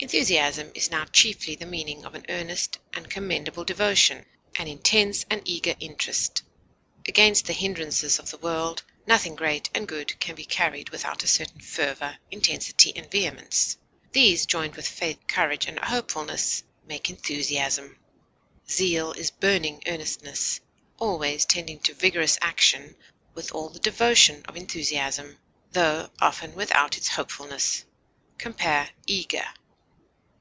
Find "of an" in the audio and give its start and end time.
2.04-2.24